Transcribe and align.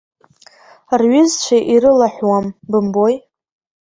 Рҩызцәа 0.99 1.57
ирылаҳәуам, 1.73 2.45
бымбои! 2.69 3.15